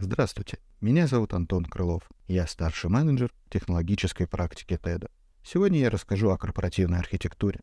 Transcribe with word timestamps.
Здравствуйте, 0.00 0.60
меня 0.80 1.08
зовут 1.08 1.34
Антон 1.34 1.64
Крылов. 1.64 2.08
Я 2.28 2.46
старший 2.46 2.88
менеджер 2.88 3.32
технологической 3.50 4.28
практики 4.28 4.78
TED. 4.80 5.10
Сегодня 5.42 5.80
я 5.80 5.90
расскажу 5.90 6.30
о 6.30 6.38
корпоративной 6.38 7.00
архитектуре. 7.00 7.62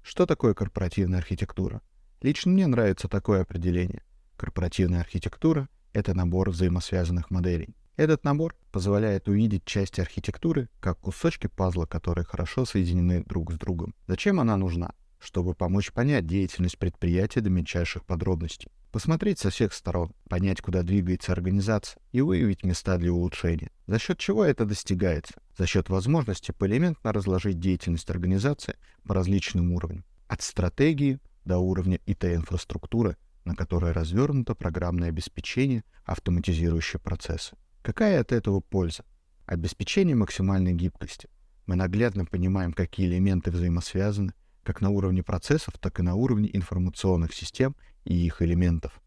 Что 0.00 0.24
такое 0.24 0.54
корпоративная 0.54 1.18
архитектура? 1.18 1.82
Лично 2.20 2.52
мне 2.52 2.68
нравится 2.68 3.08
такое 3.08 3.42
определение. 3.42 4.04
Корпоративная 4.36 5.00
архитектура— 5.00 5.68
это 5.92 6.14
набор 6.14 6.50
взаимосвязанных 6.50 7.32
моделей. 7.32 7.74
Этот 7.96 8.22
набор 8.22 8.54
позволяет 8.70 9.26
увидеть 9.26 9.64
части 9.64 10.00
архитектуры 10.00 10.68
как 10.78 11.00
кусочки 11.00 11.48
пазла, 11.48 11.84
которые 11.84 12.24
хорошо 12.24 12.64
соединены 12.64 13.24
друг 13.24 13.52
с 13.52 13.56
другом. 13.56 13.92
Зачем 14.06 14.38
она 14.38 14.56
нужна? 14.56 14.92
Чтобы 15.22 15.54
помочь 15.54 15.92
понять 15.92 16.26
деятельность 16.26 16.78
предприятия 16.78 17.40
до 17.40 17.48
мельчайших 17.48 18.04
подробностей 18.04 18.68
посмотреть 18.90 19.38
со 19.38 19.50
всех 19.50 19.72
сторон, 19.72 20.12
понять, 20.28 20.60
куда 20.60 20.82
двигается 20.82 21.30
организация 21.30 22.02
и 22.10 22.20
выявить 22.20 22.64
места 22.64 22.98
для 22.98 23.12
улучшения. 23.12 23.70
За 23.86 24.00
счет 24.00 24.18
чего 24.18 24.44
это 24.44 24.64
достигается? 24.64 25.34
За 25.56 25.66
счет 25.66 25.88
возможности 25.88 26.50
поэлементно 26.50 27.12
разложить 27.12 27.60
деятельность 27.60 28.10
организации 28.10 28.74
по 29.04 29.14
различным 29.14 29.72
уровням. 29.72 30.04
От 30.26 30.42
стратегии 30.42 31.20
до 31.44 31.58
уровня 31.58 32.00
ИТ-инфраструктуры, 32.04 33.16
на 33.44 33.54
которой 33.54 33.92
развернуто 33.92 34.56
программное 34.56 35.08
обеспечение, 35.08 35.84
автоматизирующие 36.04 37.00
процессы. 37.00 37.56
Какая 37.82 38.20
от 38.20 38.32
этого 38.32 38.60
польза? 38.60 39.04
Обеспечение 39.46 40.16
максимальной 40.16 40.74
гибкости. 40.74 41.28
Мы 41.66 41.76
наглядно 41.76 42.26
понимаем, 42.26 42.72
какие 42.72 43.06
элементы 43.06 43.50
взаимосвязаны, 43.52 44.34
как 44.62 44.80
на 44.80 44.90
уровне 44.90 45.22
процессов, 45.22 45.74
так 45.78 45.98
и 46.00 46.02
на 46.02 46.14
уровне 46.14 46.50
информационных 46.52 47.34
систем 47.34 47.74
и 48.04 48.14
их 48.14 48.42
элементов. 48.42 49.00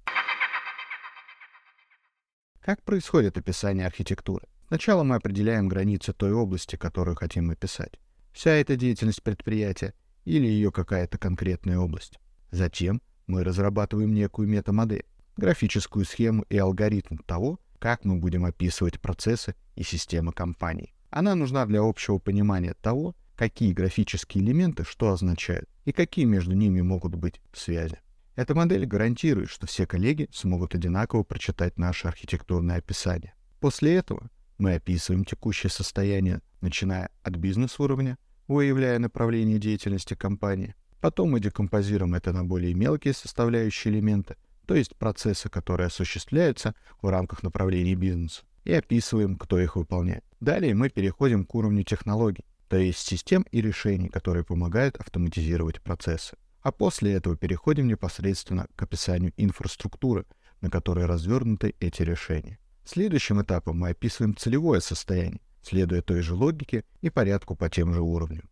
Как 2.61 2.81
происходит 2.81 3.37
описание 3.37 3.85
архитектуры? 3.85 4.47
Сначала 4.67 5.03
мы 5.03 5.15
определяем 5.15 5.67
границы 5.67 6.13
той 6.13 6.33
области, 6.33 6.75
которую 6.75 7.15
хотим 7.15 7.51
описать. 7.51 7.99
Вся 8.33 8.51
эта 8.51 8.75
деятельность 8.75 9.21
предприятия 9.21 9.93
или 10.23 10.47
ее 10.47 10.71
какая-то 10.71 11.17
конкретная 11.17 11.77
область. 11.77 12.19
Затем 12.51 13.01
мы 13.27 13.43
разрабатываем 13.43 14.13
некую 14.13 14.47
метамодель, 14.47 15.05
графическую 15.37 16.05
схему 16.05 16.43
и 16.49 16.57
алгоритм 16.57 17.17
того, 17.17 17.59
как 17.79 18.03
мы 18.03 18.17
будем 18.17 18.45
описывать 18.45 18.99
процессы 18.99 19.55
и 19.75 19.83
системы 19.83 20.31
компании. 20.31 20.93
Она 21.11 21.35
нужна 21.35 21.65
для 21.65 21.81
общего 21.81 22.17
понимания 22.17 22.73
того, 22.73 23.15
какие 23.35 23.73
графические 23.73 24.43
элементы 24.43 24.83
что 24.83 25.11
означают 25.11 25.69
и 25.85 25.91
какие 25.91 26.25
между 26.25 26.53
ними 26.53 26.81
могут 26.81 27.15
быть 27.15 27.41
связи. 27.53 27.99
Эта 28.35 28.53
модель 28.53 28.85
гарантирует, 28.85 29.49
что 29.49 29.65
все 29.65 29.85
коллеги 29.85 30.27
смогут 30.31 30.75
одинаково 30.75 31.23
прочитать 31.23 31.77
наше 31.77 32.07
архитектурное 32.07 32.77
описание. 32.77 33.33
После 33.61 33.95
этого 33.95 34.29
мы 34.57 34.75
описываем 34.75 35.23
текущее 35.23 35.69
состояние, 35.69 36.41
начиная 36.61 37.09
от 37.23 37.35
бизнес-уровня, 37.35 38.17
выявляя 38.47 38.99
направление 38.99 39.57
деятельности 39.57 40.15
компании. 40.15 40.75
Потом 40.99 41.31
мы 41.31 41.39
декомпозируем 41.39 42.13
это 42.15 42.33
на 42.33 42.43
более 42.43 42.73
мелкие 42.73 43.13
составляющие 43.13 43.93
элементы, 43.93 44.35
то 44.65 44.75
есть 44.75 44.95
процессы, 44.95 45.49
которые 45.49 45.87
осуществляются 45.87 46.73
в 47.01 47.07
рамках 47.07 47.43
направлений 47.43 47.95
бизнеса, 47.95 48.43
и 48.63 48.73
описываем, 48.73 49.37
кто 49.37 49.59
их 49.59 49.75
выполняет. 49.75 50.25
Далее 50.39 50.73
мы 50.73 50.89
переходим 50.89 51.45
к 51.45 51.55
уровню 51.55 51.83
технологий, 51.83 52.43
то 52.67 52.77
есть 52.77 52.99
систем 52.99 53.45
и 53.51 53.61
решений, 53.61 54.09
которые 54.09 54.43
помогают 54.43 54.97
автоматизировать 54.97 55.81
процессы. 55.81 56.37
А 56.61 56.71
после 56.71 57.13
этого 57.13 57.37
переходим 57.37 57.87
непосредственно 57.87 58.67
к 58.75 58.81
описанию 58.83 59.33
инфраструктуры, 59.37 60.25
на 60.61 60.69
которой 60.69 61.05
развернуты 61.05 61.75
эти 61.79 62.01
решения. 62.01 62.57
Следующим 62.83 63.41
этапом 63.41 63.79
мы 63.79 63.89
описываем 63.89 64.35
целевое 64.35 64.79
состояние, 64.79 65.41
следуя 65.61 66.01
той 66.01 66.21
же 66.21 66.33
логике 66.33 66.83
и 67.01 67.09
порядку 67.09 67.55
по 67.55 67.69
тем 67.69 67.93
же 67.93 68.01
уровням. 68.01 68.49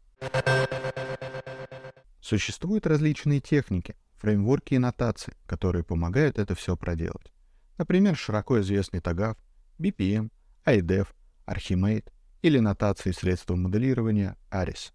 Существуют 2.21 2.87
различные 2.87 3.41
техники, 3.41 3.95
фреймворки 4.15 4.75
и 4.75 4.79
нотации, 4.79 5.33
которые 5.45 5.83
помогают 5.83 6.39
это 6.39 6.55
все 6.55 6.77
проделать. 6.77 7.33
Например, 7.77 8.15
широко 8.15 8.61
известный 8.61 9.01
TAGAF, 9.01 9.37
BPM, 9.79 10.31
IDEF, 10.65 11.07
Archimate 11.45 12.05
или 12.43 12.59
нотации 12.59 13.11
средства 13.11 13.55
моделирования 13.55 14.37
ARIS. 14.51 14.91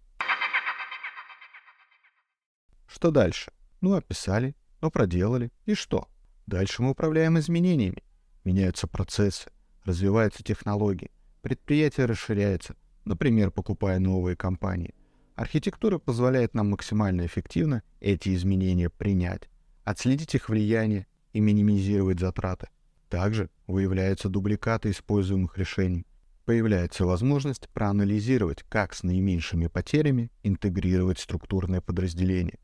Что 2.87 3.11
дальше? 3.11 3.51
Ну, 3.81 3.95
описали, 3.95 4.55
ну, 4.81 4.91
проделали. 4.91 5.51
И 5.65 5.73
что? 5.73 6.07
Дальше 6.45 6.81
мы 6.81 6.91
управляем 6.91 7.37
изменениями. 7.39 8.03
Меняются 8.43 8.87
процессы, 8.87 9.49
развиваются 9.83 10.43
технологии, 10.43 11.11
предприятие 11.41 12.05
расширяется, 12.05 12.75
например, 13.03 13.51
покупая 13.51 13.99
новые 13.99 14.35
компании. 14.35 14.93
Архитектура 15.35 15.97
позволяет 15.97 16.53
нам 16.53 16.69
максимально 16.69 17.25
эффективно 17.25 17.81
эти 17.99 18.33
изменения 18.35 18.89
принять, 18.89 19.49
отследить 19.83 20.35
их 20.35 20.49
влияние 20.49 21.07
и 21.33 21.39
минимизировать 21.39 22.19
затраты. 22.19 22.67
Также 23.09 23.49
выявляются 23.65 24.29
дубликаты 24.29 24.91
используемых 24.91 25.57
решений. 25.57 26.05
Появляется 26.49 27.05
возможность 27.05 27.69
проанализировать, 27.69 28.63
как 28.69 28.95
с 28.95 29.03
наименьшими 29.03 29.67
потерями 29.67 30.31
интегрировать 30.41 31.19
структурное 31.19 31.79
подразделение 31.79 32.57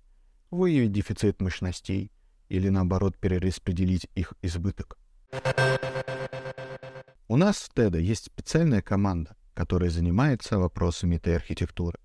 выявить 0.50 0.91
дефицит 0.91 1.40
мощностей 1.40 2.12
или 2.50 2.69
наоборот 2.69 3.16
перераспределить 3.16 4.07
их 4.16 4.34
избыток. 4.41 4.97
У 7.28 7.38
нас 7.38 7.57
в 7.57 7.78
TED 7.78 8.01
есть 8.01 8.25
специальная 8.25 8.81
команда, 8.81 9.35
которая 9.53 9.91
занимается 9.91 10.57
вопросами 10.57 11.17
ИТ-архитектуры. 11.17 12.00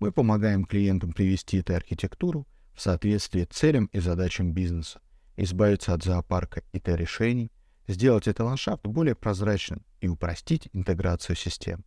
Мы 0.00 0.10
помогаем 0.10 0.64
клиентам 0.64 1.12
привести 1.12 1.60
ИТ-архитектуру 1.60 2.48
в 2.74 2.80
соответствие 2.80 3.46
целям 3.46 3.86
и 3.92 4.00
задачам 4.00 4.52
бизнеса, 4.52 5.00
избавиться 5.36 5.94
от 5.94 6.02
зоопарка 6.02 6.64
ИТ-решений, 6.72 7.52
сделать 7.90 8.28
этот 8.28 8.46
ландшафт 8.46 8.86
более 8.86 9.14
прозрачным 9.14 9.84
и 10.00 10.08
упростить 10.08 10.68
интеграцию 10.72 11.36
систем. 11.36 11.84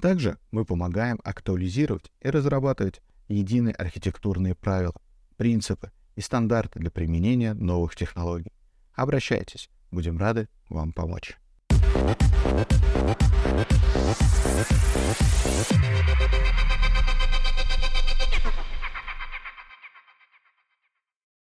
Также 0.00 0.38
мы 0.50 0.64
помогаем 0.64 1.20
актуализировать 1.24 2.10
и 2.20 2.30
разрабатывать 2.30 3.00
единые 3.28 3.74
архитектурные 3.74 4.54
правила, 4.54 4.94
принципы 5.36 5.92
и 6.16 6.20
стандарты 6.20 6.78
для 6.78 6.90
применения 6.90 7.54
новых 7.54 7.96
технологий. 7.96 8.52
Обращайтесь, 8.94 9.68
будем 9.90 10.18
рады 10.18 10.48
вам 10.68 10.92
помочь. 10.92 11.36